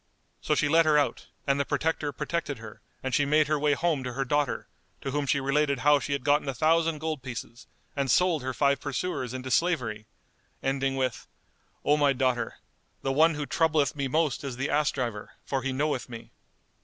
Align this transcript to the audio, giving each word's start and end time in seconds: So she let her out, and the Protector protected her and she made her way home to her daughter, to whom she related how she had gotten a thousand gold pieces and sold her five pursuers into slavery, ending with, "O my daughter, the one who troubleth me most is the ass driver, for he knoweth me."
So 0.41 0.55
she 0.55 0.67
let 0.67 0.87
her 0.87 0.97
out, 0.97 1.27
and 1.45 1.59
the 1.59 1.63
Protector 1.63 2.11
protected 2.11 2.57
her 2.57 2.81
and 3.03 3.13
she 3.13 3.23
made 3.23 3.47
her 3.47 3.59
way 3.59 3.73
home 3.73 4.03
to 4.03 4.13
her 4.13 4.25
daughter, 4.25 4.67
to 5.01 5.11
whom 5.11 5.27
she 5.27 5.39
related 5.39 5.77
how 5.81 5.99
she 5.99 6.13
had 6.13 6.23
gotten 6.23 6.49
a 6.49 6.55
thousand 6.55 6.97
gold 6.97 7.21
pieces 7.21 7.67
and 7.95 8.09
sold 8.09 8.41
her 8.41 8.51
five 8.51 8.81
pursuers 8.81 9.31
into 9.31 9.51
slavery, 9.51 10.07
ending 10.63 10.95
with, 10.95 11.27
"O 11.85 11.97
my 11.97 12.13
daughter, 12.13 12.55
the 13.03 13.11
one 13.13 13.35
who 13.35 13.45
troubleth 13.45 13.95
me 13.95 14.07
most 14.07 14.43
is 14.43 14.57
the 14.57 14.71
ass 14.71 14.89
driver, 14.91 15.33
for 15.45 15.61
he 15.61 15.71
knoweth 15.71 16.09
me." 16.09 16.31